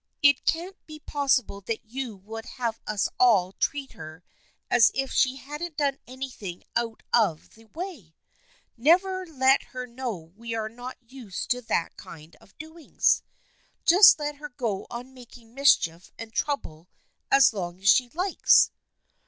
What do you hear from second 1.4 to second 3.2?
that you would have us